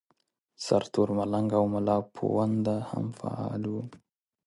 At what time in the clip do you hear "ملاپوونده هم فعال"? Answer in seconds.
1.73-3.61